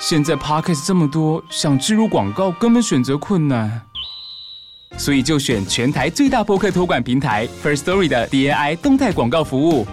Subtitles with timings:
[0.00, 3.82] 现在 Podcast 这么多，想植入广告根本选择困难，
[4.96, 9.86] 所以就选全台最大播客托管平台 First Story 的 DAI 动态广告服务，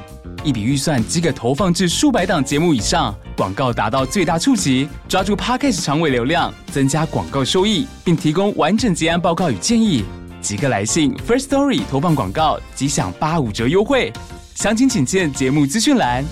[0.46, 10.06] 一笔预算即可投放至数百档节目以上，广告达到最大触及，抓住 Podcast 长尾流量，增加广告收益，并提供完整结案报告与建议。
[10.40, 14.14] 即刻来信 First Story 投放广告，即享八五折优惠，
[14.56, 16.24] 详情请见节目资讯栏。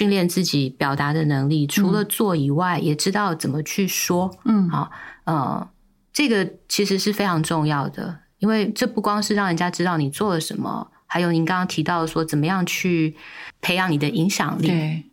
[0.00, 4.34] 训练自己表达的能力，除了做以外，嗯、也知道怎么去说。
[4.46, 4.90] 嗯，好，
[5.24, 5.68] 呃，
[6.10, 13.14] 这个其实是非常重要的，因为这不光是让人家知道你做了什么，还有您刚刚提到说，怎么样去
[13.60, 14.68] 培养你的影响力。
[14.68, 15.04] 对，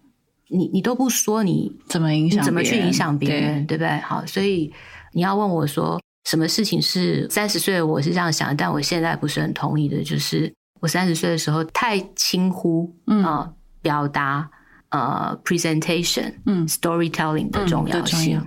[0.48, 2.42] 你你都不说，你怎么影响？
[2.46, 3.66] 怎么去影响别人？
[3.66, 4.00] 对，对不对？
[4.00, 4.72] 好，所以
[5.12, 14.50] 你要问我说，什么事情是三十岁的我是这样想，但我现在不是很同意的，就是我三十岁的时候太轻忽嗯、呃、表达。
[14.98, 18.42] 呃、uh，presentation，嗯，storytelling 的重要性。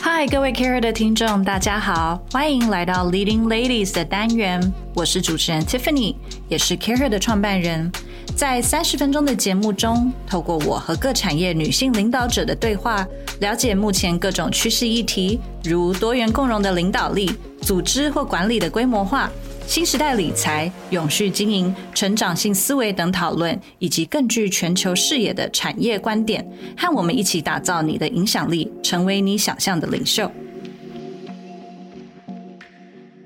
[0.00, 6.14] 嗨，各位 CAREhER 的听众，大家好，欢迎来到 Leading Ladies 的单元，我是主持人 Tiffany，
[6.48, 7.90] 也是 CAREhER 的创办人。
[8.36, 13.04] 在三十分钟的节目中，透过我和各产业女性领导者的对话，
[13.40, 19.28] 了解目前各种趋势议题，如多元共融的领导力、组织或管理的规模化。
[19.66, 26.46] 新时代理财、永续经营、成长性思维等讨论，以及更具全球视野的产业观点，
[26.78, 30.30] 和我们一起打造你的影响力，成为你想象的领袖。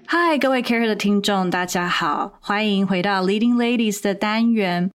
[0.06, 4.90] 嗨，各位 Career 的听众，大家好，欢迎回到 Leading Ladies 的单元。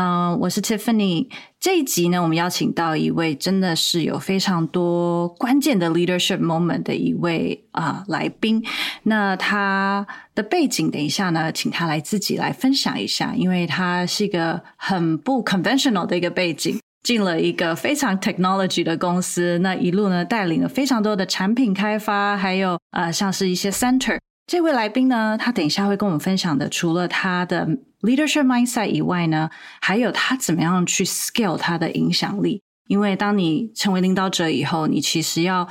[0.00, 1.26] 嗯我是 Tiffany。
[1.58, 8.64] 这一集呢，我们邀请到一位真的是有非常多关键的 leadership moment 的一位啊、来宾。
[9.02, 24.16] 那他的背景，等一下呢，请他来自己来分享一下，因为他是一个很不 conventional 的一个背景，进了一个非常 technology 的公司，那一路呢带领了非常多的产品开发，还有啊、呃、像是一些 center。
[24.48, 27.68] 这位来宾呢，他等一下会跟我们分享的，除了他的。
[28.00, 29.50] Leadership mindset 以外呢，
[29.80, 32.62] 还有他怎么样去 scale 他的影响力？
[32.86, 35.62] 因为当你成为领导者以后，你其实要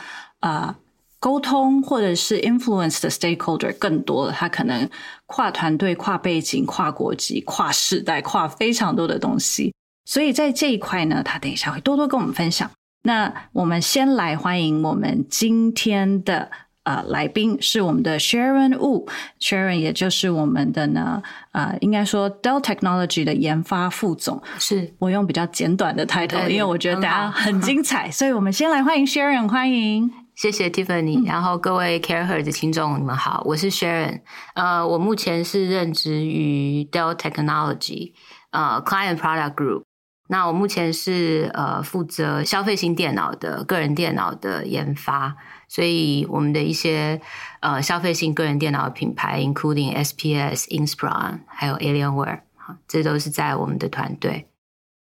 [0.41, 0.75] 啊、呃、
[1.21, 4.33] 沟通或者是 influence 的 stakeholder 更多了。
[4.33, 4.89] 他可能
[5.25, 9.73] 跨团队、跨背景、跨国籍、跨世代、跨非常多的东西。
[10.03, 12.69] 所以在这一块呢，他等一下会多多跟我们分享。
[13.03, 16.51] 那我们先来欢迎我们今天的。
[16.87, 21.21] 呃，来宾是我们的 Sharon Wu，Sharon 也就是我们的呢，
[21.51, 24.41] 呃，应该说 Dell Technology 的研发副总。
[24.57, 24.93] 是。
[24.99, 34.21] 我用比较简短的 title，因为我觉得大家很精彩，所以我们先来欢迎 Sharon，欢迎，谢谢 Tiffany，、嗯、然后各位 CAREhER 的听众，你们好，我是 Sharon，
[34.55, 38.13] 呃，我目前是任职于 Dell Technology，
[38.51, 39.83] 呃，Client Product Group，
[40.29, 45.35] 那我目前是呃负责消费型电脑的个人电脑的研发。
[45.67, 47.19] 所以我们的一些
[47.59, 52.39] 呃消费性个人电脑的品牌，including SPS、Inspiron，还有 Alienware，
[52.87, 54.47] 这都是在我们的团队。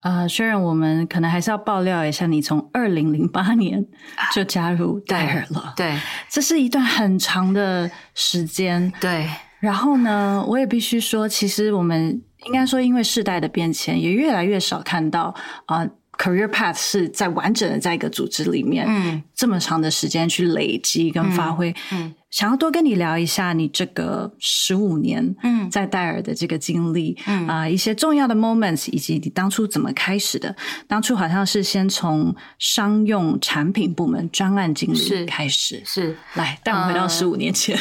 [0.01, 3.85] 啊、呃，虽然我们可能还是要爆料一下，你从二零零八年
[4.33, 5.99] 就加入戴尔了，对，对，
[6.29, 9.29] 这是一段很长的时间，对。
[9.59, 15.35] 然后呢，我也必须说，其实我们应该说，因为世代的变迁，也越来越少看到
[15.65, 15.79] 啊。
[15.79, 15.89] 呃
[16.21, 30.55] Career path 是在完整的在一个组织里面，嗯，这么长的时间去累积跟发挥，嗯，嗯，想要多跟你聊一下你这个十五年，嗯，在戴尔的这个经历，嗯啊、呃，一些重要的 moments，以及你当初怎么开始的？
[30.87, 37.75] 当初好像是先从商用产品部门专案经理开始，是，是来带我们回到十五年前。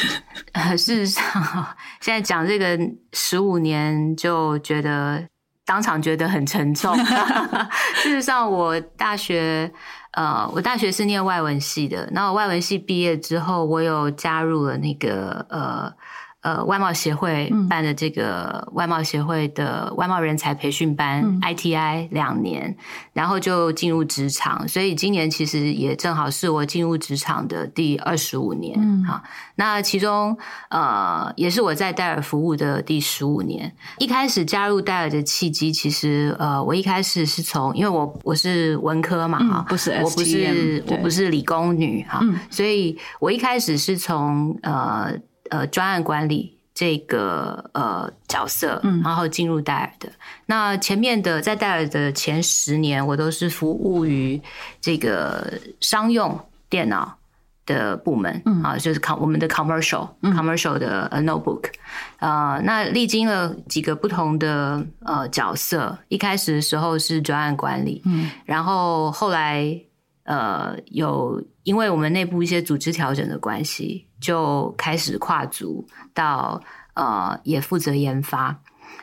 [0.53, 1.23] 呃，事实上，
[2.01, 2.75] 现在讲这个
[3.13, 5.30] 十五年，就觉得。
[5.71, 6.93] 当场觉得很沉重。
[7.95, 9.71] 事实上，我大学，
[10.11, 12.09] 呃，我大学是念外文系的。
[12.13, 15.93] 然后外文系毕业之后，我有加入了那个，呃。
[16.41, 22.75] 呃，外贸协会办的这个外贸协会的外贸人才培训班，嗯，ITI 两年，
[23.13, 28.75] 然后就进入职场，所以今年其实也正好是我进入职场的第二十五年。
[28.81, 29.05] 嗯，
[29.55, 30.35] 那其中
[30.69, 33.71] 呃，也是我在戴尔服务的第十五年。
[33.99, 45.13] 一开始加入戴尔的契机，其实呃，我一开始是从，因为我我是文科嘛，哈，嗯，不是 STM，我不是我不是理工女哈，嗯，所以我一开始是从呃。
[45.51, 50.09] 呃，专案管理这个呃角色，嗯，然后进入戴尔的。
[50.45, 54.41] 那前面的在戴尔的前十年，我都是服务于
[54.79, 56.39] 这个商用
[56.69, 57.17] 电脑
[57.65, 58.63] 的部门，嗯。
[58.63, 61.65] 啊，就是 com 我们的 commercial、嗯、commercial 的呃 notebook，
[62.19, 69.77] 呃，那历经了几个不同的呃角色，一开始的时候是专案管理，嗯，然后后来
[70.23, 76.61] 呃有因为我们内部一些组织调整的关系，就开始跨组到
[76.93, 78.59] 呃也负责研发。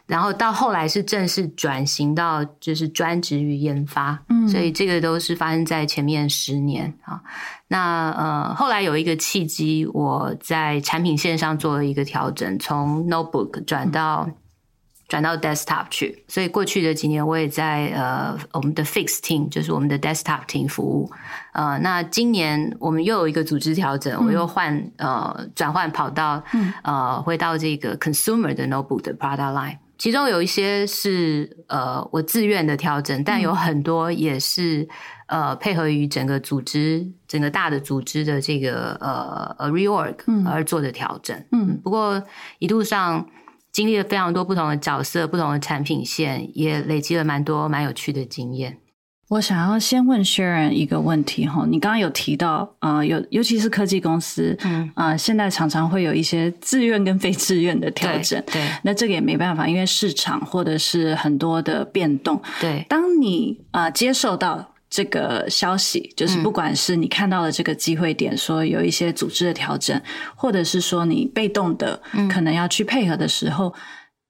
[0.06, 7.22] 然后到后来是正式转型到就是专职于研发，嗯，所以这个都是发生在前面十年啊。
[7.68, 14.34] 那呃后来有一个契机，我在产品线上做了一个调整，从 notebook 转到、嗯、
[15.08, 16.22] 转到 desktop 去。
[16.28, 21.10] 所以过去的几年我也在呃我们的 fix team，就是我们的 desktop team 服务。
[21.52, 29.78] 呃，那今年我们又有一个组织调整，嗯、我又换呃转换跑道，嗯、呃回到这个 consumer 的 notebook 的 product line。
[29.96, 34.87] 其中有一些是呃我自愿的调整，但有很多也是
[35.26, 40.14] 呃配合于整个组织、整个大的组织的这个呃呃 reorg
[40.46, 41.37] 而做的调整。
[41.50, 42.22] 嗯，不过
[42.61, 43.26] 一路上
[43.72, 48.78] 经历了非常多不同的角色、不同的产品线，也累积了蛮多蛮有趣的经验。
[49.30, 62.86] 我想要先问 Sharon 一个问题哈，你刚刚有提到，呃，有尤其是科技公司，嗯，呃，现在常常会有一些自愿跟非自愿的调整，对，对，那这个也没办法，因为市场或者是很多的变动，对。
[62.88, 70.00] 当你啊、呃、接受到这个消息，就是不管是你看到了这个机会点，说有一些组织的调整，
[70.35, 72.00] 或者是说你被动的
[72.31, 73.75] 可能要去配合的时候，嗯、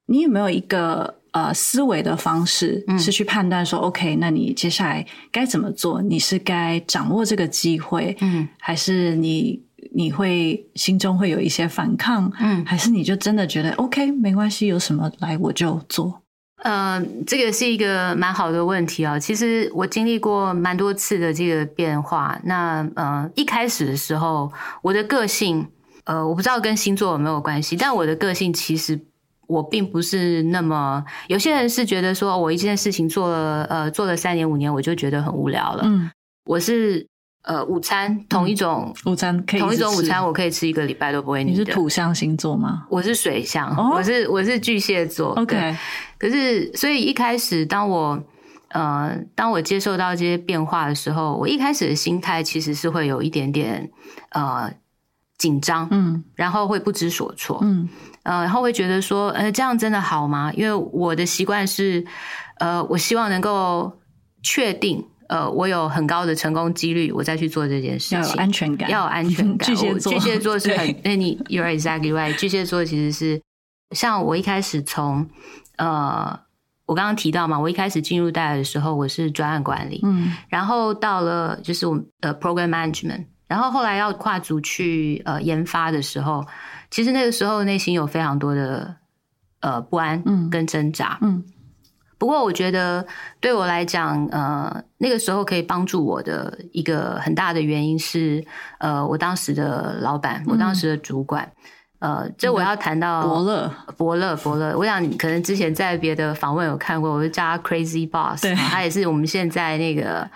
[0.06, 1.16] 你有没有一个？
[1.30, 6.00] 呃，思维的方式是去判断说，嗯，OK，那你接下来该怎么做？
[6.00, 9.62] 你是该掌握这个机会，嗯，还是你
[9.94, 16.22] 你会心中会有一些反抗，嗯，还是你就真的觉得 OK，没关系，有什么来我就做？
[16.58, 19.18] 呃，这个是一个蛮好的问题啊。
[19.18, 22.38] 其实我经历过蛮多次的这个变化。
[22.44, 24.52] 那呃，一开始的时候，
[24.82, 25.66] 我的个性，
[26.04, 29.00] 呃，我不知道跟星座有没有关系，但我的个性其实。
[29.48, 35.84] 我并不是那么，有些人是觉得说，我一件事情做了，呃，做了三年五年，我就觉得很无聊了。
[35.86, 36.10] 嗯，
[36.44, 37.06] 我是
[37.42, 41.52] 呃，午餐同一种、嗯、午餐可以同一种午餐，我可以吃一个礼拜都不会腻。
[41.52, 42.86] 你是土象星座吗？
[42.90, 45.30] 我是水象，哦、我是我是巨蟹座。
[45.34, 45.76] OK，
[46.18, 48.22] 可是所以一开始当我
[48.70, 53.90] 呃当我接受到这些变化的时候，我一开始的心态其实是会有一点点
[54.30, 54.70] 呃
[55.38, 57.88] 紧张，嗯，然后会不知所措，嗯。
[58.24, 60.52] 呃，然后会觉得说，呃，这样真的好吗？
[60.52, 62.04] 因为我的习惯是，
[62.58, 63.90] 呃，我希望能够
[64.42, 69.66] 确定，呃，我有很高的成功几率，我再去做这件事情，要有安全感，要有安全 感。
[69.66, 72.36] 巨蟹座，巨蟹座是很，那你 you're exactly right。
[72.36, 73.40] 巨蟹座其实是
[73.92, 75.28] 像我一开始从，
[75.76, 76.40] 呃，
[76.86, 86.46] 我刚刚提到嘛，我一开始进入戴尔的时候，我是专案管理，嗯，然后到了就是我们的 program management，然后后来要跨组去呃研发的时候。
[86.90, 88.96] 其实那个时候内心有非常多的
[89.60, 91.44] 呃不安跟挣扎，嗯，嗯，
[92.18, 93.06] 不过我觉得
[93.40, 98.44] 对我来讲，呃，那个时候可以帮助我的一个很大的原因是，
[98.78, 101.50] 呃，我当时的老板，我当时的主管，
[102.00, 110.28] 嗯、呃，这我要谈到伯乐，伯乐，伯乐，我想你可能之前在别的访问有看过，我就叫他 Crazy Boss，对，他也是我们现在那个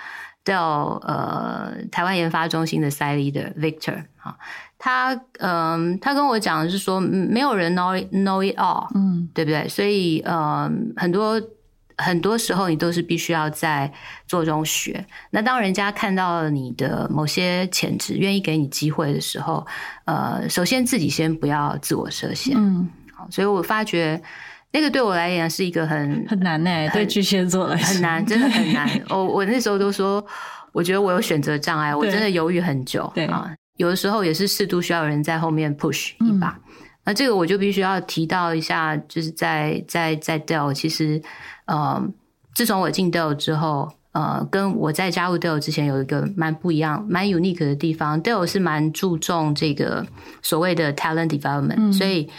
[0.44, 4.36] 叫呃台湾研发中心的 Leader Victor 啊。
[4.78, 9.68] 他嗯，他跟我讲的是说，没有人 know it, know it all，嗯，对不对？
[9.68, 11.40] 所以嗯，很多
[11.98, 13.92] 很多时候你都是必须要在
[14.26, 15.04] 做中学。
[15.30, 19.66] 那当人家看到了你的某些潜质，愿意给你机会的时候，
[20.04, 23.26] 呃，首先自己先不要自我设限，嗯，好。
[23.30, 24.20] 所以我发觉
[24.72, 28.88] 那个对我来讲是一个很很难诶，对巨蟹座来说很难，真的很难。
[29.10, 30.24] 我我那时候都说，
[30.72, 33.54] 我觉得我有选择障碍，我真的犹豫很久，对啊。
[33.78, 36.61] 有的时候也是适度需要有人在后面 push 一把，嗯、
[37.04, 41.20] 那这个我就必须要提到一下，就是在在在 Dell，其实
[41.66, 42.02] 呃，
[42.54, 50.06] 自从我进 Dell 之后，呃，跟我在加入 Dell 之前有一个蛮不一样、蛮 unique 的地方，Dell 是蛮注重这个
[50.42, 52.30] 所谓的 talent development，、嗯、所以。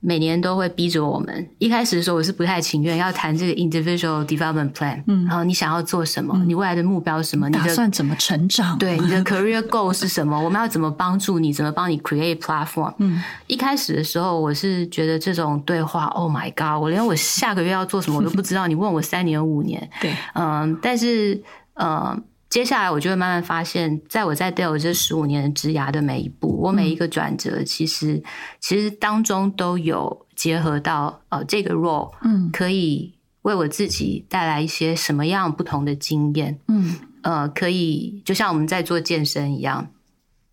[0.00, 1.48] 每年都会逼着我们。
[1.58, 5.02] 一开始的时候，我是不太情愿要谈这个 individual development plan。
[5.06, 6.34] 嗯，然后你想要做什么？
[6.36, 7.48] 嗯、你未来的目标是什么？
[7.48, 8.78] 你打算怎么成长？
[8.78, 10.40] 对，你的 career goal 是什么？
[10.42, 11.52] 我们要怎么帮助你？
[11.52, 12.94] 怎么帮你 create platform？
[12.98, 16.82] 嗯，一开始的时候，我是觉得这种对话，Oh my God！
[16.82, 18.66] 我连我下个月要做什么我都不知道。
[18.66, 21.42] 你问我三年五年， 对，嗯，但是，
[21.74, 22.22] 嗯。
[22.50, 28.22] 接下来，我就会慢慢发现，在我在 Dell 这十五年的职涯的每一步，我每一个转折，其实、嗯、
[28.60, 39.88] 其实当中都有结合到呃这个 role，嗯，可以为我自己带来一些什么样不同的经验，嗯，呃，可以就像我们在做健身一样。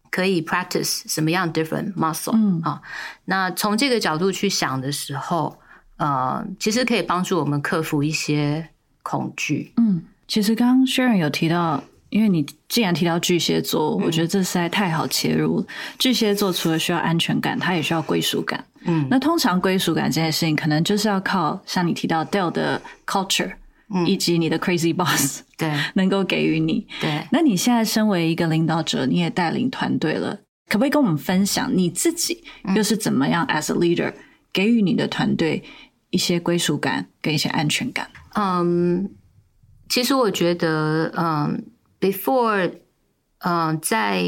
[0.10, 2.82] 可以 practice 什么样 different muscle 嗯啊？
[3.26, 5.60] 那从这个角度去想的时候，
[5.98, 8.70] 呃，其实可以帮助我们克服一些
[9.04, 9.74] 恐惧。
[9.76, 15.66] 嗯，其实刚刚 Sharon 有提到，因为你既然提到巨蟹座，嗯、我觉得这实在太好切入。
[15.98, 18.64] 巨蟹座除了需要安全感，它也需要归属感。
[18.86, 23.54] 嗯，那通常归属感这件事情，可能就是要靠像你提到 Dell 的 culture，
[23.94, 26.86] 嗯，以及你的 crazy boss，对， 能够给予你。
[27.02, 30.36] 对，那你现在身为一个领导者，你也带领团队了，
[30.70, 32.44] 可不可以跟我们分享你自己
[32.76, 34.14] 又是怎么样 as a leader
[34.54, 35.64] 给予你的团队
[36.10, 38.10] 一些归属感跟一些安全感？
[38.36, 39.10] 嗯，
[39.90, 41.66] 其实我觉得，嗯
[42.00, 42.72] ，before，
[43.40, 44.24] 嗯，在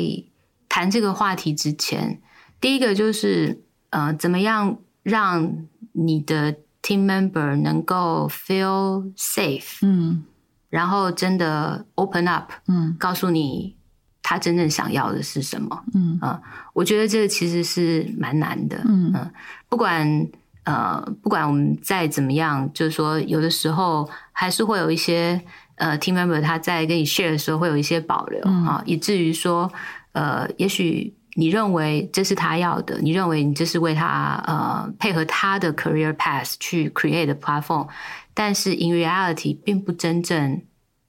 [0.67, 2.21] 谈这个话题之前，
[2.61, 10.23] 第一个就是，呃，怎么样让你的 team member 能够 feel safe，嗯，
[10.69, 13.75] 然后真的 open up，嗯，告诉你
[14.21, 16.41] 他真正想要的是什么，嗯，呃，
[16.73, 19.31] 我觉得这个其实是蛮难的，嗯，呃，
[19.67, 20.27] 不管。
[20.65, 25.41] 呃，不管我们再怎么样，就是说，有的时候还是会有一些
[25.75, 29.71] 呃，team member 他在跟你 share 的时候会有一些保留啊，嗯，以至于说，
[30.11, 37.87] 呃，也许你认为这是他要的，你认为你这是为他呃配合他的 career path 去 create the platform，
[38.35, 40.61] 但是 in reality 并不真正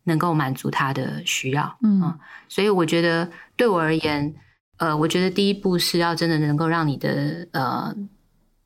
[0.05, 4.33] 能够满足他的需要，嗯，啊，所以我觉得对我而言，
[4.79, 7.95] 呃，我觉得第一步是要真的能够让你的呃。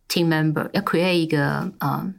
[0.09, 2.13] Team member 要 create 一个呃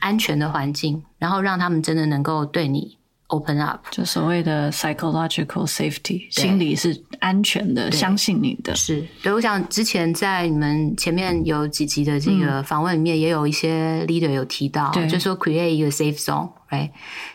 [0.00, 8.74] 安全的环境，然后让他们真的能够对你 open up，就所谓的 psychological safety，心理是安全的，相信你的。
[8.74, 16.90] 是，对，我想之前在你们前面有几集的这个访问里面，也有一些 leader 有提到，嗯、就说 create 一个 safe zone，right？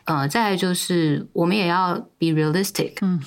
[0.05, 3.21] 呃，再来就是我们也要 be realistic，嗯，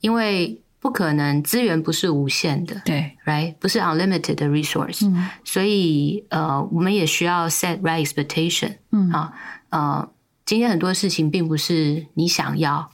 [0.00, 0.60] 因为。
[0.78, 9.32] 不可能，资源不是无限的，对，right，不是 unlimited 的 resource，嗯，所以呃，我们也需要 set right expectation，嗯，啊，
[9.70, 10.08] 呃，
[10.44, 12.90] 今天很多事情并不是你想要，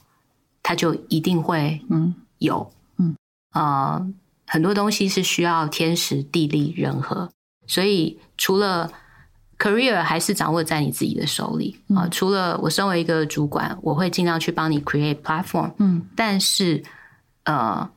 [0.63, 2.15] 它就一定会嗯。
[2.39, 3.15] 有，嗯，
[3.53, 4.07] 呃，
[4.47, 7.29] 很多东西是需要天时地利人和，
[7.67, 8.91] 所以除了
[9.59, 16.81] career 还是掌握在你自己的手里啊，呃，除了我身为一个主管，我会尽量去帮你 create platform，嗯，但是。
[17.45, 17.89] 呃，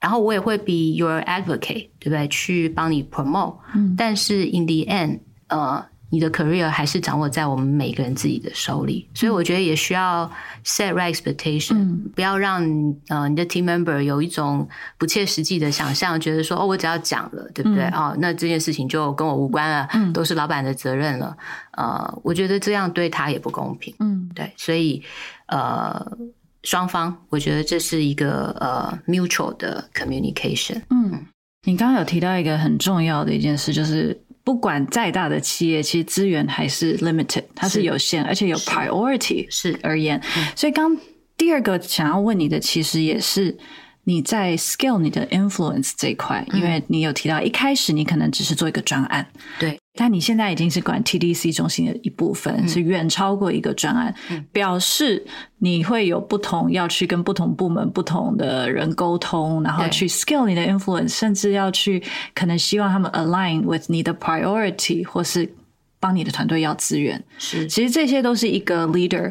[0.00, 2.26] 然后我也会 be your advocate，对不对？
[2.28, 10.30] 去帮你 promote，嗯，但是 in the end，呃，你的 career 还是掌握在我们每个人自己的手里，所以我觉得也需要
[10.64, 12.62] set right expectation，嗯，不要让
[13.08, 17.84] 呃你的 team member 有一种不切实际的想象，觉得说哦，我只要讲了，对不对？
[17.84, 21.36] 嗯，哦，那这件事情就跟我无关了，嗯，都是老板的责任了。
[21.72, 25.02] 呃，我觉得这样对他也不公平，嗯，对，所以
[25.46, 26.18] 呃。
[26.64, 30.80] 双方，我觉得这是一个呃 mutual 的 communication。
[30.90, 31.26] 嗯，
[31.66, 40.20] 你刚刚有提到一个很重要的一件事，就是不管再大的企业，其实资源还是 limited，它是有限，而且有 priority 是而言。
[40.54, 40.96] 所以刚
[41.36, 43.56] 第二个想要问你的，其实也是
[44.04, 49.26] 你在 scale 你的 influence 这一块，因为你有提到一开始你可能只是做一个专案，
[49.58, 49.78] 对。
[49.94, 55.22] 但你现在已经是管 TDC 中心的一部分，嗯、是远超过一个专案，嗯，表示
[55.58, 62.02] 你会有不同要去跟不同部门、不同的人沟通，然后去 scale 你的 influence，甚至要去
[62.34, 65.54] 可能希望他们 align with 你的 priority，或是
[66.00, 67.22] 帮你的团队要资源。
[67.36, 69.30] 是，其实这些都是一个 leader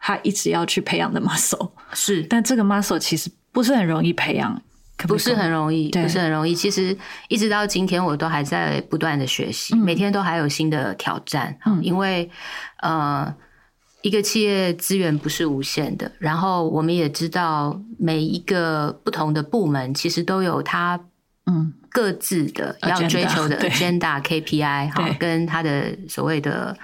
[0.00, 1.70] 他一直要去培养的 muscle。
[1.92, 4.62] 是，但这个 muscle 其实不是很容易培养。
[5.08, 6.54] 不是很容易，不是很容易。
[6.54, 6.94] 其实
[7.28, 11.58] 一直到今天，我都还在不断的学习，嗯，每天都还有新的挑战。
[11.64, 12.30] 嗯，因为
[12.82, 13.34] 呃，
[14.02, 21.00] 一个企业资源不是无限的，然后我们也知道每一个不同的部门其实都有它
[21.46, 26.76] 嗯各自的要追求的 agenda KPI 哈，跟它的所谓的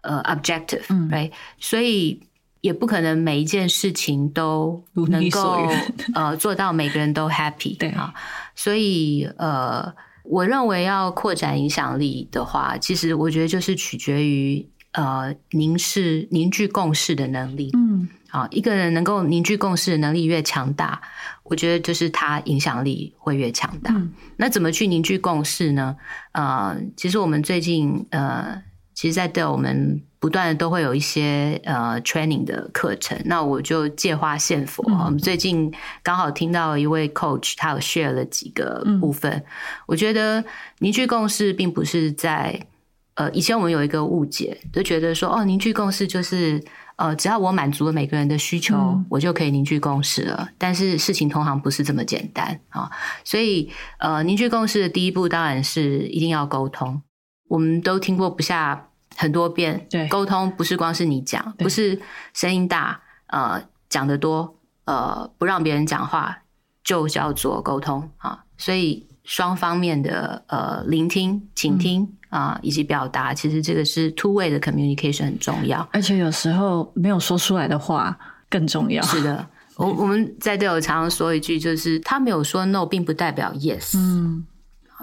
[0.00, 2.22] 呃 objective，嗯，right，所以。
[2.60, 5.68] 也不可能每一件事情都能够
[6.14, 8.12] 呃做到每个人都 happy 对啊，
[8.54, 17.70] 所以呃，我认为要扩展影响力的话，其实我觉得就是取决于呃凝视凝聚共识的能力。
[17.74, 21.00] 嗯，啊，一个人能够凝聚共识的能力越强大，
[21.44, 23.92] 我觉得就是他影响力会越强大。
[23.94, 24.12] 嗯。
[24.36, 25.96] 那怎么去凝聚共识呢？
[26.32, 28.62] 呃，其实我们最近呃，
[28.98, 30.02] 其实，在对我们。
[30.20, 34.82] 不断的都会有一些呃 training 的课程，那我就借花献佛。
[34.82, 39.30] 我们、嗯、最近刚好听到一位 coach，他有 share 了几个部分。
[39.30, 39.44] 嗯、
[39.86, 40.44] 我觉得
[40.80, 42.66] 凝聚共识并不是在
[43.14, 46.60] 呃以前我们有一个误解，就觉得说哦凝聚共识就是
[46.96, 50.48] 呃，只要我满足了每个人的需求，嗯、我就可以凝聚共识了。
[50.58, 52.90] 但是事情通常不是这么简单啊，
[53.22, 57.00] 所以呃，凝聚共识的第一步当然是一定要沟通。
[57.46, 58.87] 我们都听过不下
[59.18, 62.00] 很多遍，对，沟通不是光是你讲，不是
[62.32, 64.56] 声音大，呃，讲得多，
[64.86, 66.38] 呃，不让别人讲话，
[66.82, 68.44] 就叫做沟通啊。
[68.56, 72.02] 所以双方面的呃聆听、倾听。
[72.02, 78.14] 嗯啊，以及表达，其实这个是 two way 的 communication 很重要，而且有时候没有说出来的话
[78.50, 79.02] 更重要。
[79.04, 83.96] 是的，我我们在队友常常说一句，就是他没有说 no，并不代表 yes。
[83.96, 84.46] 嗯，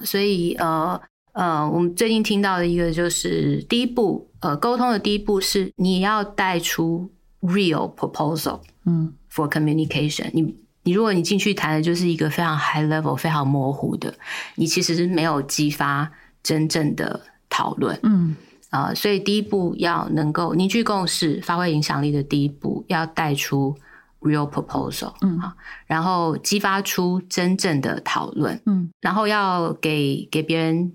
[0.04, 1.02] 所以呃
[1.36, 7.12] 呃，我们最近听到的一个就是第一步，呃，沟通的第一步是你要带出
[7.42, 10.30] real proposal，嗯，for communication。
[10.34, 14.14] 你你如果你进去谈的就是一个非常 high level、非常模糊的，
[14.56, 16.12] 你其实是没有激发。
[16.46, 18.36] 真正的讨论，嗯。
[18.70, 23.76] 啊、呃，所以第一步要能够凝聚共识、发挥影响力的第一步，要带出
[24.22, 25.40] real proposal，嗯。
[25.40, 25.56] 啊，
[25.88, 30.94] 然后激发出真正的讨论，嗯，然后要给给别人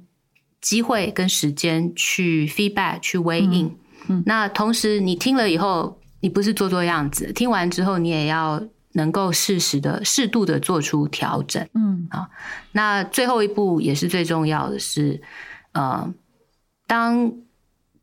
[0.61, 3.76] 机会跟时间去 feedback 去 weigh in，嗯，
[4.09, 8.62] 嗯，那同时你听了以后，你不是做做样子，听完之后你也要
[8.93, 12.07] 能够适时的、适度的做出调整，嗯。
[12.11, 12.29] 啊，
[12.73, 15.23] 那最后一步也是最重要的是。
[15.73, 16.12] 呃，
[16.88, 17.33] 当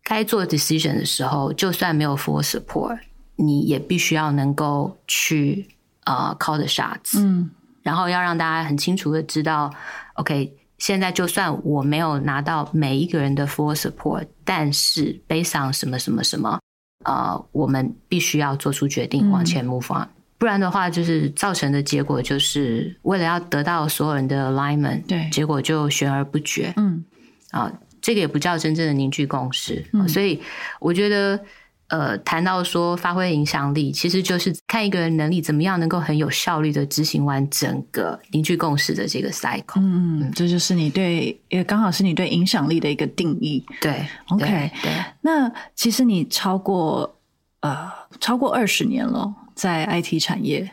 [0.02, 2.98] 该做 decision 的时候，就算没有 full support，
[3.36, 5.68] 你也必须要能够去
[6.06, 7.52] 呃 call the shots，嗯，
[7.84, 9.70] 然后要让大家很清楚的知道
[10.14, 16.60] ，OK，现在就算我没有拿到每一个人的 full support，但是 based on 什么什么什么，
[17.06, 27.04] 呃，我们必须要做出决定往前 move on，嗯，不然的话，就是造成的结果就是为了要得到所有人的 alignment，对，结果就悬而不决，嗯。
[27.52, 30.40] 啊，这个也不叫真正的凝聚共识，嗯、所以
[30.82, 31.40] 我觉得，
[31.88, 39.80] 呃，谈到说发挥影响力，其实就是看一个人能力怎么样能够很有效率的执行完整个凝聚共识的这个 cycle。
[39.80, 43.66] 嗯嗯，这就是你对，也刚好是你对影响力的一个定义。
[43.80, 44.46] 对，OK，
[44.84, 44.92] 对。
[44.92, 47.18] 对那其实你超过
[47.62, 47.90] 呃
[48.20, 50.70] 超过二十年了，在 IT 产业，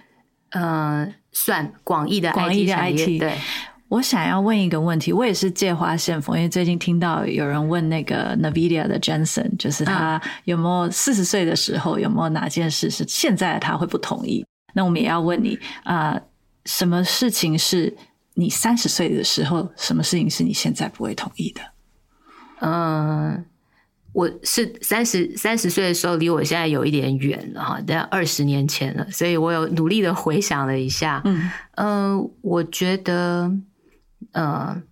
[0.51, 3.39] 呃，算广义的 IT 广义的 IT 对。
[3.95, 14.45] 我想要问一个问题，我也是借花献佛，因为最近听到有人问那个 NVIDIA 的 Jensen，就是他有没有四十岁的时候有没有哪件事是现在他会不同意？
[14.73, 16.23] 那我们也要问你啊、呃，
[16.65, 17.97] 什么事情是
[18.35, 21.61] 你三十岁的时候，什么事情是你现在不会同意的？
[22.63, 23.45] 嗯，
[24.13, 33.53] 我是三十三十岁的时候，离我现在有一点远了哈，但二十年前了，所以我有努力的回想了一下，嗯嗯、呃，我觉得。
[34.33, 34.83] 呃，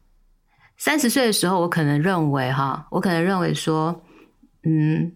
[0.76, 4.02] 三十岁的时候，我可能认为哈，我可能认为说，
[4.64, 5.12] 嗯，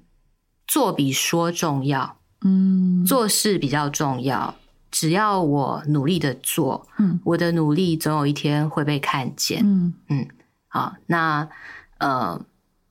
[0.66, 4.54] 做比说重要，嗯，做事比较重要。
[4.90, 10.26] 只要我努力的做，嗯，我的努力总有一天会被看见，嗯嗯。
[10.68, 11.46] 好，那
[11.98, 12.40] 呃，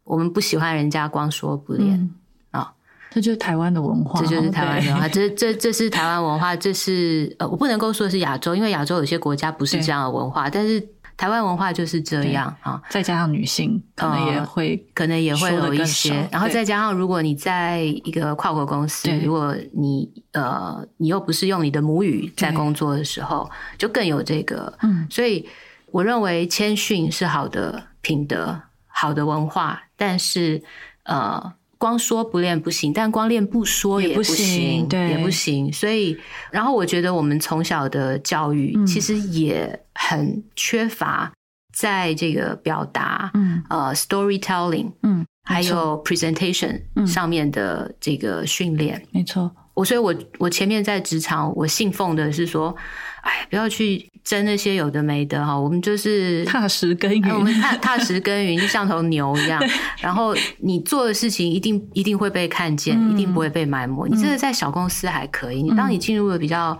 [0.03, 2.73] 我们不喜欢人家光说不练，嗯，啊，
[3.09, 10.89] 这就是台湾的文化，这就是台湾文化，这这这是台湾文化，这是呃，我不能够说是亚洲，因为亚洲有些国家不是这样的文化，但是。
[11.17, 24.73] 台湾文化就是这样啊，再加上女性可能也会、呃，可能也会有一些，然后再加上如果你在一个跨国公司，如果你呃你又不是用你的母语在工作的时候，就更有这个。
[24.81, 25.47] 嗯，所以
[25.91, 30.61] 我认为谦逊是好的品德，好的文化，但是
[31.03, 31.53] 呃。
[31.77, 35.71] 光说不练不行，但光练不说也不行，也不行，对，也不行。
[35.73, 36.17] 所以，
[36.51, 41.31] 然后我觉得我们从小的教育其实也很缺乏
[41.73, 49.51] 在这个表达，嗯，呃，storytelling，嗯，还有 presentation 上面的这个训练，没错。
[49.75, 52.75] 我所以我，我我前面在职场，我信奉的是说，
[53.21, 59.61] 哎，不要去争那些有的没的哈，我们就是踏实耕耘，我们踏踏实耕耘，就像头牛一样。
[59.99, 64.07] 然后你做的事情一定一定会被看见，嗯、一定不会被埋没。
[64.07, 66.75] 你这个在小公司还可以，嗯、你当你进入了比较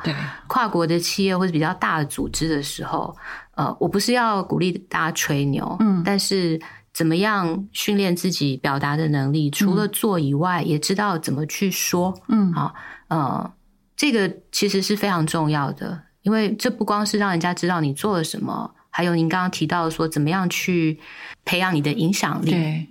[0.48, 3.16] 跨国的企业或者比较大的组织的时候，
[3.56, 6.60] 呃，我不是要鼓励大家吹牛，嗯，但是。
[6.96, 9.50] 怎么样训练自己表达的能力？
[9.50, 12.18] 除了做以外，嗯、也知道怎么去说。
[12.30, 12.74] 嗯，好，
[13.10, 13.54] 呃，
[13.98, 20.98] 这个其实是非常重要的，因为这不光是让人家知道你做了什么，还有您刚刚提到说，怎么样去
[21.44, 22.52] 培养你的影响力。
[22.52, 22.88] 对，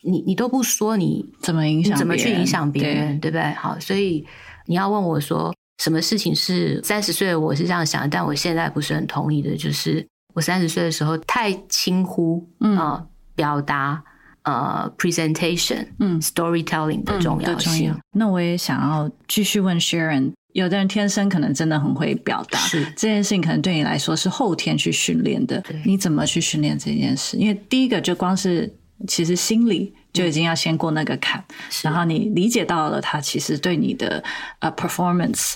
[0.00, 1.94] 你你都不说，你怎么影响？
[1.98, 3.20] 怎么去影响别人？
[3.20, 3.52] 对，对不对？
[3.52, 4.26] 好，所以
[4.64, 12.64] 你要问我说，什么事情是三十岁的我是这样想，但我现在不是很同意的，就是我三十岁的时候太轻忽啊。
[12.64, 13.08] 嗯呃
[13.42, 14.00] 表达
[14.44, 17.90] 呃，presentation，嗯，storytelling 的重要性。
[17.90, 25.60] 嗯、那我也想要继续问 Sharon，有的人天生可能真的很会表达，是这件事情可能对你来说是后天去训练的。
[25.84, 27.36] 你怎么去训练这件事？
[27.36, 28.72] 因为第一个就光是
[29.08, 34.22] 其实心理就已经要先过那个坎，嗯、然后你理解到了它其实对你的
[34.60, 35.54] 呃 performance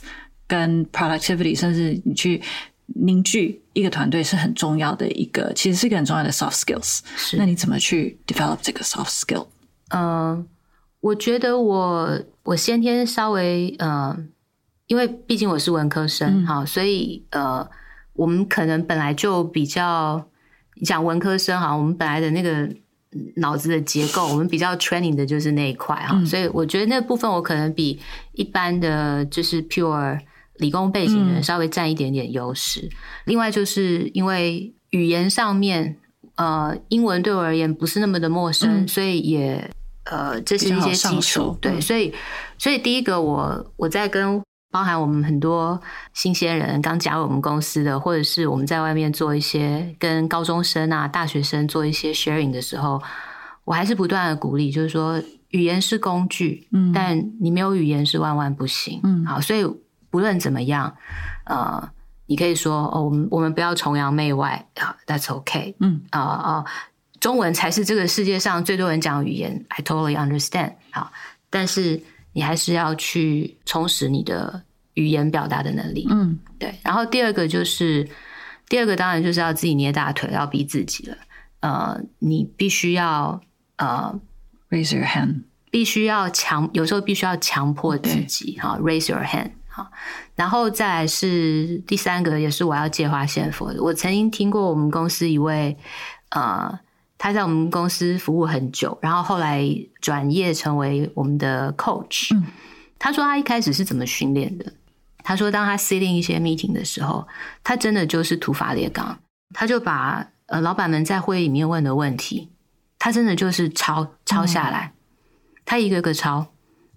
[0.49, 2.43] 跟 productivity，甚至你去。
[2.95, 7.01] 凝聚一个团队是很重要的一个，其实是一个很重要的 soft skills。
[7.17, 9.49] 是，那你怎么去 develop 这个 soft skill？
[9.89, 10.47] 嗯、呃，
[11.01, 14.17] 我觉得我我先天稍微呃，
[14.87, 17.69] 因为毕竟我是文科生哈、嗯，所以呃，
[18.15, 20.29] 我们可能本来就比较
[20.85, 22.69] 讲文科生哈，我们本来的那个
[23.37, 28.01] 脑子的结构，我们比较 training 的就是那一块哈、嗯，所以我觉得那部分我可能比
[28.33, 30.19] 一般的就是 pure。
[30.59, 32.91] 理工背景的人稍微占一点点优势，嗯。
[33.27, 35.97] 另外，就是因为语言上面，
[36.37, 39.71] 呃，英文对我而言不是那么的陌生，嗯、所以也
[40.05, 41.57] 呃，这是一些基础。
[41.61, 42.13] 对，所以，
[42.57, 44.41] 所以第一个我，我我在跟
[44.71, 45.81] 包含我们很多
[46.15, 53.03] 新鲜人刚加入我们公司的，或者是我们在外面做一些跟高中生啊、大学生做一些 sharing 的时候，
[53.65, 59.67] 我还是不断的鼓励，就是说，语言是工具，嗯，但你没有语言是万万不行，嗯，好，所以。
[60.17, 60.97] 无论怎么样，
[61.45, 61.91] 呃，
[62.25, 66.65] 你可以说哦，我们我们不要崇洋媚外啊，That's okay，嗯啊啊、
[67.21, 70.73] 中文才是这个世界上最多人讲语言，I totally understand。
[70.91, 71.13] 好，
[71.51, 72.03] 但是
[72.33, 74.63] 你还是要去充实你的
[74.95, 76.75] 语言表达的能力，嗯，对。
[76.83, 78.09] 然后第二个就是，
[78.71, 81.17] 第二个当然就是要自己捏大腿，要逼自己了。
[81.61, 83.39] 呃，你必须要
[83.77, 84.19] 呃
[84.71, 89.51] ，raise your hand，必须要强，有时候必须要强迫自己，哈，raise your hand。
[89.77, 89.93] 好，
[90.35, 93.83] 然后再来是第三个，也是我要借花献佛的。
[93.83, 95.77] 我曾经听过我们公司一位，
[96.31, 96.81] 呃，
[97.19, 99.63] 他在我们公司服务很久，然后后来
[100.01, 102.35] 转业成为我们的 coach。
[102.35, 102.45] 嗯，
[102.99, 104.73] 他说他一开始是怎么训练的？
[105.23, 107.29] 他说当他 sitting 一些 meeting 的时候，
[107.63, 109.19] 他真的就是土法炼钢，
[109.53, 112.49] 他就把呃老板们在会议里面问的问题，
[112.99, 116.47] 他真的就是抄抄下来，嗯，他一个个抄。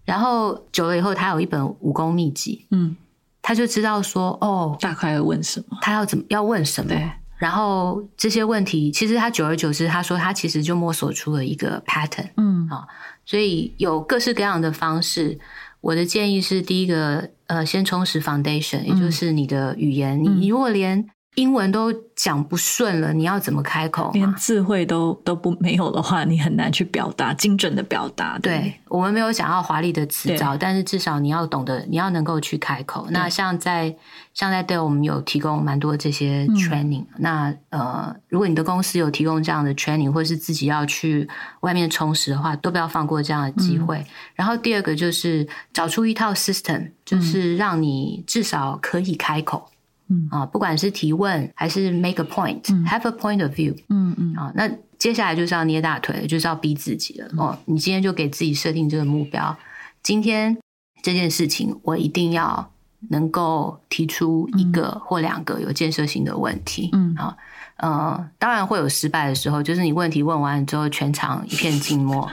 [0.10, 2.98] 然后久了以后，他有一本武功秘籍，嗯，
[3.44, 7.12] 他就知道说，哦，大概要问什么，他要怎么要问什么，对。
[7.38, 12.88] 然后这些问题，其实他久而久之，他说他其实就摸索出了一个 pattern，嗯啊，
[13.24, 15.40] 所以有各式各样的方式。
[15.82, 24.12] 我的建议是，第一个，呃，先充实 foundation，也就是你的语言，嗯、你如果连英文都讲不顺了，你要怎么开口？
[24.14, 28.38] 连词汇都都不没有的话，你很难去表达精准的表达。
[28.40, 33.08] 对，对我们没有想要华丽的词藻，但是至少你要懂得，你要能够去开口。
[33.12, 33.96] 那像在
[34.34, 37.08] 像在 Dell，我们有提供蛮多这些 training、嗯。
[37.20, 41.30] 那呃，如果你的公司有提供这样的 training，或是自己要去
[41.62, 44.06] 外面充实的话，都不要放过这样的机会、嗯。
[44.36, 49.69] 然后第二个就是找出一套 system，就是让你至少可以开口。
[50.10, 57.58] 嗯啊，不管是提问还是 make a point，have、嗯、a point of view，嗯嗯啊，那接下来就是要捏大腿，就是要逼自己了、嗯、哦。
[57.66, 59.56] 你今天就给自己设定这个目标，
[60.04, 60.58] 今天
[61.02, 62.72] 这件事情我一定要
[63.10, 66.90] 能够提出一个或两个有建设性的问题。
[66.92, 67.38] 嗯啊，
[67.78, 72.30] 呃，当然会有失败的时候，就是你问题问完之后，全场一片静默，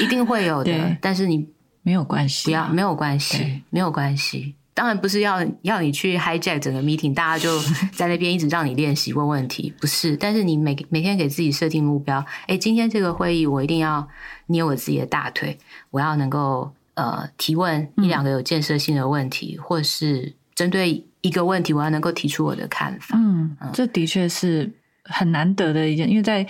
[0.00, 0.72] 一定会有的。
[1.02, 1.48] 但是你
[1.82, 4.54] 没有关系，不要没有关系，没有关系。
[4.76, 7.58] 当然不是要要你去 hijack 整个 meeting，大家就
[7.94, 10.14] 在那边一直让你练习问问题，不是。
[10.18, 14.06] 但是你每每天给自己设定目标，哎，今天这个会议我一定要
[14.48, 15.56] 捏我自己的大腿，
[15.90, 23.16] 我要能够呃提问一两个有建设性的问题，嗯，或是针对一个问题，我要能够提出我的看法。
[23.16, 24.70] 嗯，嗯，这的确是
[25.04, 26.46] 很难得的一件，因为在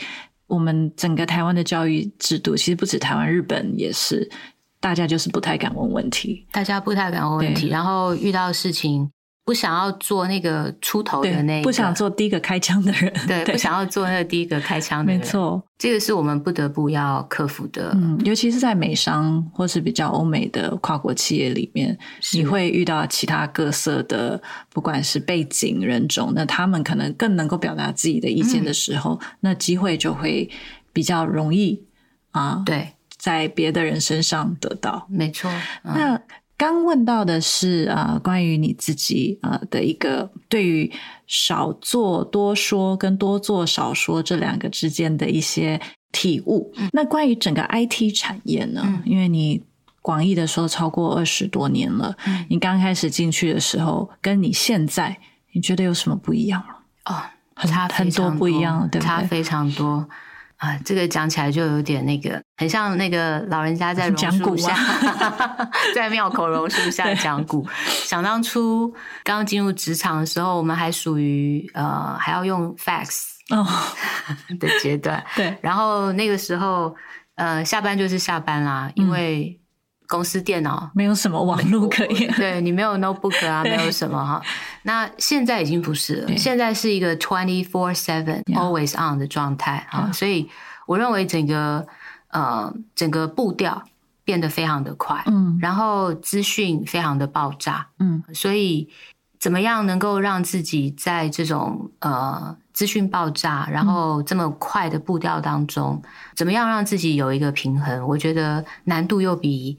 [0.48, 4.28] 我们整个台湾的教育制度，其实不止台湾，日本也是。
[4.80, 9.10] 大家就是不太敢问问题，大家不太敢问问题，然后遇到事情
[9.44, 17.92] 不想要做那个出头的那个，不想做第一个开枪的人， 对，对，不想要做那个第一个开枪的人，没错，这个是我们不得不要克服的。
[17.94, 21.96] 嗯，尤其是在美商或是比较欧美的跨国企业里面，
[22.34, 30.50] 你会遇到其他各色的，不管是背景人种，那他们可能更能够表达自己的意见的时候，嗯、那机会就会
[30.92, 31.84] 比较容易
[32.32, 32.62] 啊。
[32.66, 32.95] 对。
[33.26, 35.50] 在别的人身上得到，没错。
[35.82, 36.22] 嗯、那
[36.56, 40.88] 刚问到的是啊、呃，关于你自己啊、呃、的一个对于
[41.26, 45.80] 少做多说跟多做少说这两个之间的一些
[46.12, 46.72] 体悟。
[46.76, 48.80] 嗯、那关于整个 IT 产业呢？
[48.86, 49.60] 嗯、因为你
[50.00, 55.18] 广义的说超过二十多年了，嗯、你刚开始进去的时候，跟你现在
[55.50, 56.76] 你觉得有什么不一样吗？
[57.06, 59.08] 哦，差很多不一样，对不对？
[59.08, 60.08] 差非常多。
[60.58, 67.66] 啊，这个讲起来就有点那个，很像那个老人家在榕树下，啊、 在庙口榕树下讲古。
[67.86, 73.66] 想当初刚进入职场的时候，我们还属于呃还要用 fax 哦
[74.58, 75.22] 的阶段。
[75.34, 76.96] 对，然后那个时候
[77.34, 79.60] 呃下班就是下班啦，因为
[80.06, 80.90] 公司电脑。
[80.94, 84.42] 没有什么网络可以， 对你没有 notebook 啊，没有什么哈。
[84.82, 90.48] 那现在已经不是了，现在是一个 twenty four seven always on 的状态啊，所以
[90.86, 91.86] 我认为整个
[92.28, 93.82] 呃整个步调
[94.24, 98.88] 变得非常的快，嗯，然后资讯非常的爆炸，嗯，所以
[99.38, 106.02] 怎么样能够让自己在这种呃资讯爆炸，然后这么快的步调当中，
[106.34, 108.06] 怎么样让自己有一个平衡？
[108.06, 109.78] 我觉得难度又比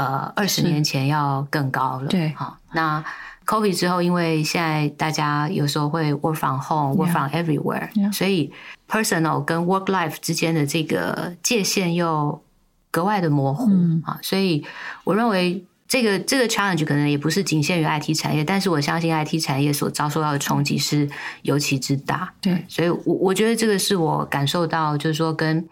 [0.00, 3.04] 呃二十年前要更高了，对，好，那。
[3.46, 8.12] COVID 之后，因为现在大家有时候会 work from home, work from everywhere，、yeah.
[8.12, 8.52] 所以
[8.86, 12.40] personal 跟 work life 之间的这个界限又
[12.92, 13.64] 格外的模糊
[14.04, 14.18] 啊、嗯。
[14.22, 14.64] 所以
[15.02, 21.10] 我认为这个这个 challenge 可能也不是仅限于 IT 产业，但是我相信 IT 产业所遭受到的冲击是
[21.42, 22.32] 尤其之大。
[22.40, 25.68] 对，所以我我觉得这个是我感受到，就是说跟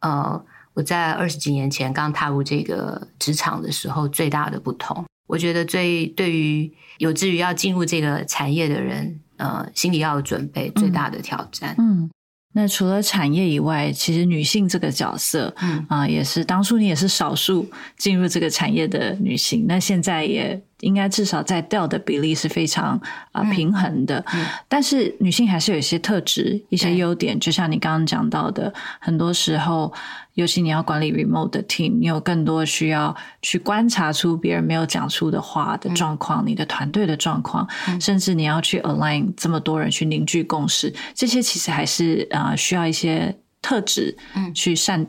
[0.00, 0.42] 呃
[0.80, 5.04] 我在二十几年前刚踏入这个职场的时候最大的不同。
[5.26, 11.74] 我觉得最对于有志于要进入这个产业的人，呃，心里要有准备，最大的挑战。
[11.76, 12.10] 嗯，嗯，
[12.54, 20.62] 那除了产业以外，其实女性这个角色，嗯啊、呃，也是当初你也是少数进入这个产业的女性，那现在也。
[20.80, 22.98] 应该至少在 Dell 的比例是非常
[23.32, 29.92] 啊、呃、平衡的、嗯嗯，但是女性还是有一些特质、一些优点，就像你刚刚讲到的，很多时候，
[30.40, 45.06] 尤其你要管理 remote 的 team，你有更多需要去观察出别人没有讲出的话的状况，嗯、你的团队的状况、嗯，甚至你要去 align 这么多人去凝聚共识，这些其实还是啊、呃、需要一些特质，嗯，去擅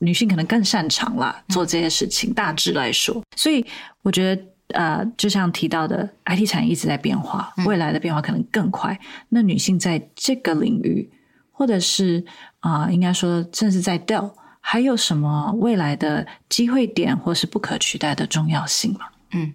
[0.00, 2.34] 女性可能更擅长啦做这些事情。
[2.34, 3.64] 大致来说，所以
[4.02, 4.42] 我觉得。
[4.68, 8.92] 呃，就像提到的，IT 产业一直在变化，未来的变化可能更快。
[8.94, 11.08] 嗯、那女性在这个领域，
[11.52, 12.24] 或者是
[12.60, 14.32] 啊、呃，应该说，甚至在 Dell，
[14.66, 19.00] 还有什么未来的机会点，或是不可取代的重要性吗？
[19.32, 19.52] 嗯，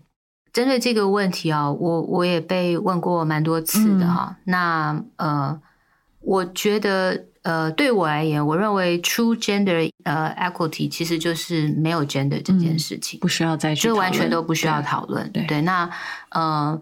[0.53, 4.37] 针对这个问题啊，我我也被问过蛮多次的哈。
[4.37, 5.61] 嗯、那呃，
[6.21, 7.25] 我觉得。
[7.41, 15.31] 呃，对我而言，我认为 true gender 呃 equity 其实就是没有 gender 这件事情，嗯、不需要再就完全都不需要讨论。
[15.31, 15.89] 对，对那
[16.31, 16.79] 呃，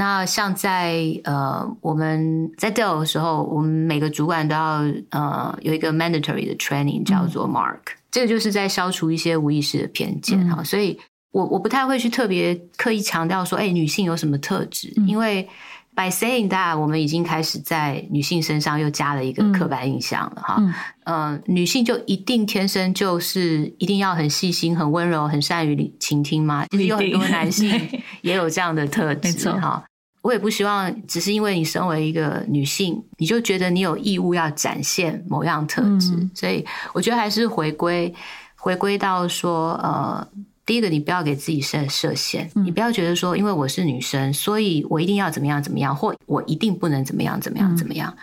[0.00, 10.64] 那像在呃我们在 Dell 的时候，我们每个主管都要呃有一个 mandatory 的 training 叫做 Mark，、嗯、这个就是在消除一些无意识的偏见哈、嗯。
[10.64, 10.98] 所以
[11.32, 15.46] 我我不太会去特别刻意强调说，哎，女性有什么特质，嗯、因为。
[15.92, 20.56] By saying that，我们已经开始在女性身上又加了一个刻板印象了哈。
[20.58, 20.72] 嗯，
[21.04, 26.64] 呃，女性就一定天生就是一定要很细心、很温柔、很善于倾听吗？
[26.70, 27.68] 其实有很多男性
[28.22, 29.84] 也有这样的特质哈。
[30.22, 36.12] 我也不希望只是因为你身为一个女性，你就觉得你有义务要展现某样特质。
[36.12, 36.30] 嗯。
[36.34, 38.14] 所以我觉得还是回归
[38.56, 40.28] 回归到说呃。
[40.66, 48.14] 第一个，你不要给自己设设限，你不要觉得说，因为我是女生，所以我一定要怎么样怎么样，或我一定不能怎么样怎么样怎么样。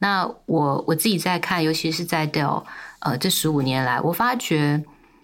[0.00, 2.64] 那我我自己在看，尤其是在 Dell，
[3.02, 4.82] 呃，这十五年来，我发觉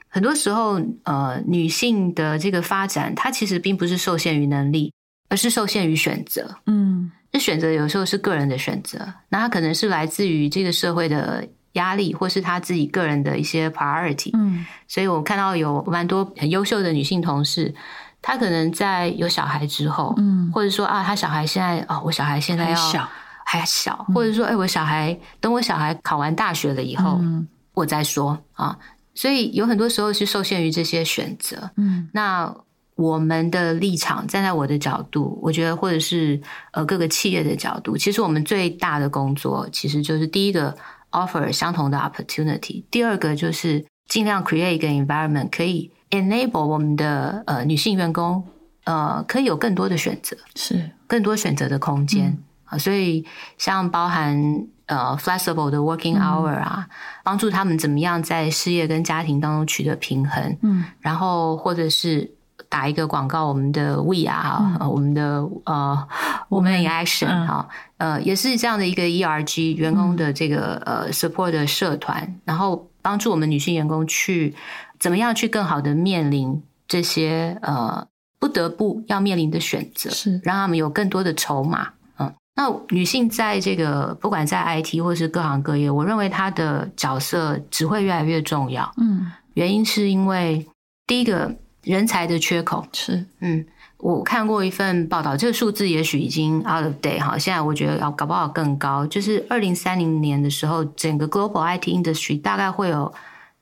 [0.08, 4.92] 很多时候，呃，女性的这个发展，它其实并不是受限于能力，
[5.28, 6.56] 而是受限于选择。
[6.66, 11.46] 嗯，这选择有时候是个人的选择，那它可能是来自于这个社会的。
[11.72, 17.72] 压力，或是他自己个人的一些 priority，嗯，所以我看到有蛮多很优秀的女性同事，
[18.20, 23.08] 她可能在有小孩之后，嗯，或者说啊，她小孩现在哦，我小孩现在要还小，
[23.44, 28.76] 还小，或者说哎，我小孩等我小孩考完大学了以后，嗯，我再说啊，
[29.14, 32.52] 所以有很多时候是受限于这些选择，嗯，那
[32.98, 36.38] 我们的立场，站在我的角度，我觉得或者是
[36.72, 40.76] 呃各个企业的角度，其实我们最大的工作，其实就是第一个。
[41.10, 42.84] offer 相同的 opportunity。
[42.90, 48.46] 第二个就是尽量 create 一个 environment，可以 enable 我们的呃女性员工
[48.84, 52.78] 呃可以有更多的选择，是更多选择的空间啊、嗯。
[52.78, 53.24] 所以
[53.56, 60.58] 像包含呃 flexible 的 working hour 啊、嗯，帮助他们怎么样在事业跟家庭当中取得平衡。
[60.60, 62.30] 嗯，然后或者是。
[62.68, 66.08] 打一个广告，我们的 We 啊，嗯、我们的呃
[66.50, 74.54] ，Women in Action 哈、嗯，呃，也是这样的一个 ERG 员工的这个、嗯、呃 support 的社团，然后帮助我们女性员工去
[74.98, 78.06] 怎么样去更好的面临这些呃
[78.38, 81.88] 不得不要面临的选择，是让他们有更多的筹码。
[82.18, 88.92] 嗯，那女性在这个不管在 IT 或是各行各业，我认为她的角色只会越来越重要。
[88.98, 90.66] 嗯，原因是因为
[91.06, 93.64] 第一个人才的缺口是，嗯，
[93.98, 103.12] 我看过一份报道，这个数字也许已经 out of date 哈，现在我觉得要搞不好更高，就是二零三零年的时候，整个 global IT industry 大概会有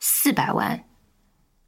[0.00, 0.82] 四百万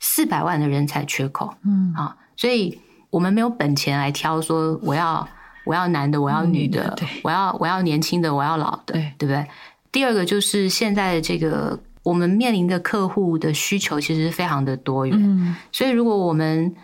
[0.00, 1.54] 四百万的人才缺口。
[1.64, 2.80] 嗯，啊，所以
[3.11, 5.28] 我们没有本钱来挑说我要。
[5.64, 9.46] 我要男的，我要女的，对，我要我要年轻的，我要老的，对，对不对？
[9.92, 11.78] 第二个就是现在的这个
[12.09, 16.75] 我们面临的客户的需求其实非常的多元，嗯，所以如果我们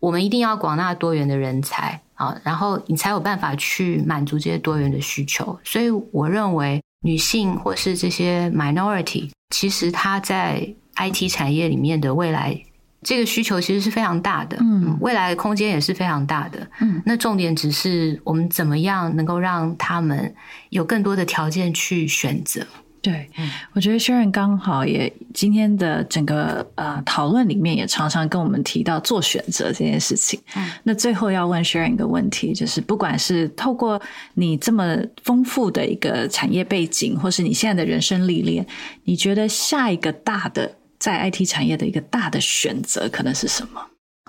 [0.00, 5.56] 我们一定要广纳多元的人才啊，然后你才有办法去满足这些多元的需求。
[5.62, 12.60] 所以我认为女性或是这些 minority，其实她在 IT 产业里面的未来。
[13.02, 20.34] 这个需求其实是非常大的，嗯，未来的空间也是非常大的，嗯，那重点只是我们怎么样能够让他们
[20.70, 22.66] 有更多的条件去选择。
[23.06, 23.30] 对，
[23.72, 30.40] 我觉得 Sharon 刚好也今天的整个呃讨论里面也常常跟我们提到做选择这件事情。
[30.56, 34.02] 嗯，那最后要问 Sharon 一个问题，就是不管是透过
[34.34, 38.66] 你这么丰富的一个产业背景，或是你现在的人生历练，
[39.04, 40.74] 你觉得下一个大的？
[40.98, 43.80] 在 IT 产业的一个大的选择可能是什么？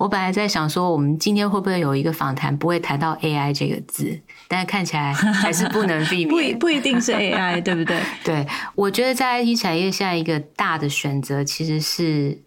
[0.01, 4.19] 我本来在想说，我们今天会不会有一个访谈不会谈到 AI 这个字？
[4.47, 6.53] 但是看起来 还是不能避免。
[6.53, 8.01] 不 不一定是 AI，对不对？
[8.23, 12.37] 对，我觉得在 IT 产业下一个大的选择其实是，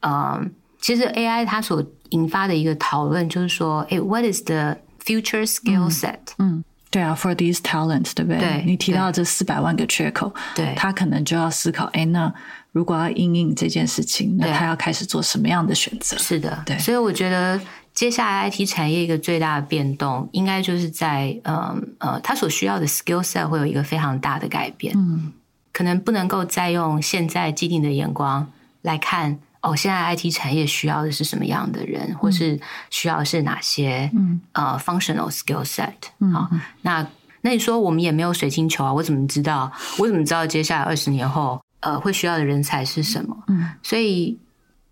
[0.00, 6.18] 嗯，其实 AI 它所引发的一个讨论就是说，哎，What is the future skill set？
[6.38, 8.38] 嗯，嗯，对啊，For these talents，对不对？
[8.38, 12.32] 对，你提到这四百万个缺口，对，他可能就要思考，哎，那。
[12.72, 16.14] 如果要应应这件事情，那他要开始做什么样的选择？
[16.18, 16.78] 是的，对。
[16.78, 17.58] 所以我觉得
[17.96, 24.92] 接下来 IT 产业一个最大的变动，应该就是在呃呃，它所需要的 skill set 会有一个非常大的改变。
[24.94, 25.32] 嗯，
[25.72, 28.46] 可能不能够再用现在既定的眼光
[28.82, 35.94] 来看，哦，现在 IT 产业需要的是什么样的人，嗯、或是需要的是哪些嗯呃 functional skill set？
[36.20, 36.50] 嗯，好，
[36.82, 37.06] 那
[37.40, 39.72] 那你说我们也没有水晶球啊，我怎么知道？
[39.98, 41.58] 我怎么知道接下来二十年后？
[41.80, 43.34] 呃，会需要的人才是什么？
[43.46, 44.36] 嗯，所以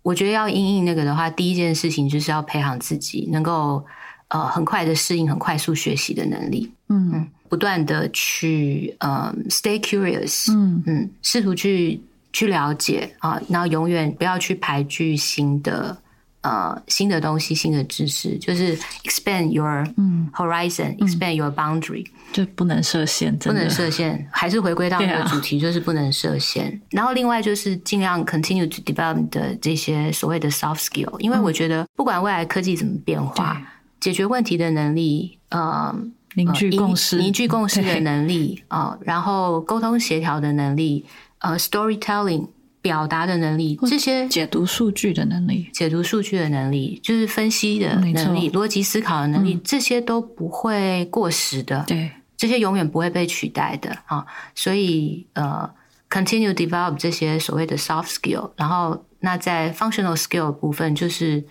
[0.05, 3.83] 我觉得要应应那个的话，第一件事情就是要培养自己能够
[4.27, 6.71] 呃很快的适应、很快速学习的能力。
[6.89, 10.53] 嗯嗯，不断的去呃 stay curious。
[10.53, 11.99] 嗯嗯，试图去
[12.31, 15.97] 去了解啊，然后永远不要去排拒新的。
[16.45, 19.83] 呃，新的东西，新的知识，就是 expand your
[20.31, 26.67] horizon，expand、嗯、your boundary，就不能设限，不能设限，还是回归到那个主题，就是不能设限。
[26.67, 33.65] 啊、然后另外就是尽量 continue to develop 的这些所谓的 soft skill，因为我觉得不管未来科技怎么变化，嗯、
[33.99, 35.95] 解决问题的能力，呃，
[36.35, 41.05] 凝聚共识、凝聚共识的能力啊、呃，然后沟通协调的能力，
[41.39, 42.49] 呃，storytelling。
[42.85, 51.83] 表达的能力，这些解读数据的能力，解读数据的能力，就是分析的能力，逻辑思考的能力，嗯，这些都不会过时的。
[51.87, 54.23] 对，这些永远不会被取代的啊。
[54.53, 55.67] 所以呃
[56.11, 61.43] ，continue develop 这些所谓的 soft skill，然后那在 functional skill 部分，就是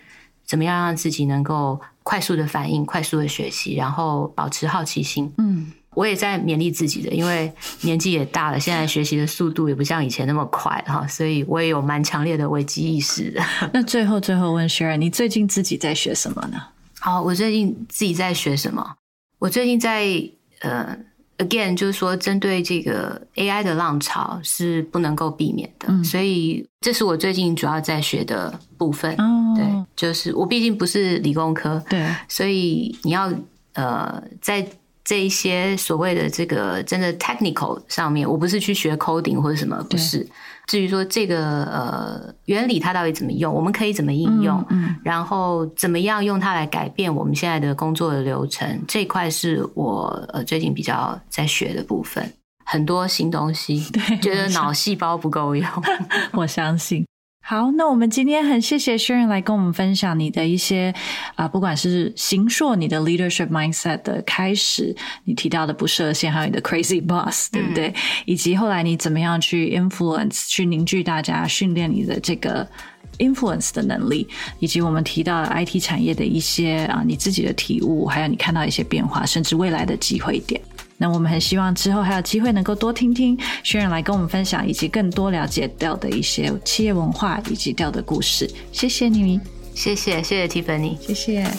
[0.45, 5.33] 怎么样让自己能够快速的反应、快速的学习，然后保持好奇心。
[5.39, 5.73] 嗯。
[5.95, 7.53] 我也在勉励自己的，因为
[7.83, 13.43] 年纪也大了，现在学习的速度也不像以前那么快哈，所以我也有蛮强烈的危机意识的。
[13.73, 16.61] 那最后最后问 Sharon，你最近自己在学什么呢？
[17.01, 18.97] 好，我最近自己在学什么？
[19.39, 20.07] 我最近在
[20.61, 20.97] 呃
[21.39, 29.15] ，again，就是说针对这个 AI 的浪潮是不能够避免的，嗯，所以这是我最近主要在学的部分。
[29.17, 33.33] 哦，对，就是我毕竟不是理工科，对，所以你要
[33.75, 34.67] 呃在。
[35.05, 40.27] 这一些所谓的这个真的 technical 上面，我不是去学 coding 或者什么，不是。
[40.67, 52.33] 至于说这个呃原理它到底怎么用，我们可以怎么应用，嗯嗯，然后怎么样用它来改变我们现在的工作的流程，这一块是我呃最近比较在学的部分，
[52.65, 55.69] 很多新东西， 对，觉得脑细胞不够用，
[56.33, 57.05] 我相信。
[57.47, 60.91] 好，那我们今天很谢谢 Sharon 来跟我们分享你的一些
[61.35, 67.89] 啊、呃，不管是行硕你的 leadership mindset 的开始，你提到的不设限，还有你的 crazy boss，对不对？
[67.89, 72.67] 嗯、以及后来你怎么样去 influence，去凝聚大家，训练你的这个
[73.19, 74.27] influence 的能力，
[74.59, 80.59] 以及我们提到的 IT 产业的一些啊，你自己的体悟，还有你看到一些变化，甚至未来的机会点。
[80.97, 88.51] 那我们很希望之后还有机会能够多听听 Sharon 来跟我们分享，以及更多了解 Dell 的一些企业文化以及 Dell 的故事。
[88.73, 89.41] 谢谢你，
[89.75, 91.51] 谢谢谢谢 Tiffany，谢谢。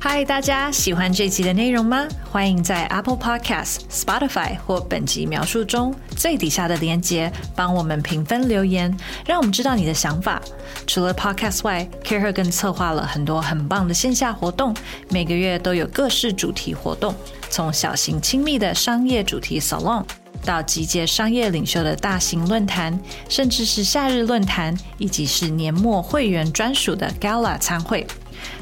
[0.00, 2.06] 嗨，大家喜欢这集的内容吗？
[2.30, 8.94] 欢迎在 Apple Podcast、Spotify 或本集描述中最底下的连接帮我们评分留言，
[9.24, 10.42] 让我们知道你的想法。
[10.86, 14.74] 除了 Podcast 外，CAREhER 更策划了很多很棒的线下活动，
[15.08, 17.14] 每个月都有各式主题活动，
[17.48, 20.04] 从小型亲密的商业主题 Salon。
[20.44, 22.98] 到集结商业领袖的大型论坛，
[23.28, 28.06] 甚至是夏日论坛，以及是年末会员专属的 Gala 餐会。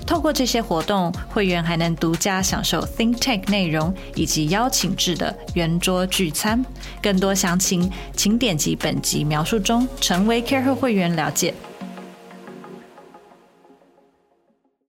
[0.07, 6.65] 透过这些活动，会员还能独家享受 Think Tank 内容以及邀请制的圆桌聚餐。
[7.03, 11.55] 更多详情，请点击本集描述中成为 Care 会员了解。